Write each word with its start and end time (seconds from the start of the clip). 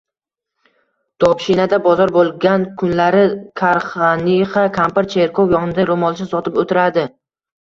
Dobshinada 1.23 1.77
bozor 1.87 2.13
boʻlgan 2.15 2.65
kunlari 2.83 3.27
Karxanixa 3.63 4.65
kampir 4.79 5.11
cherkov 5.13 5.55
yonida 5.59 5.87
roʻmolcha 5.93 6.29
sotib 6.35 6.61
oʻtiradi. 6.65 7.07